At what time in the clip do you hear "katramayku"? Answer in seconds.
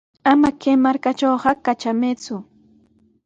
1.65-2.35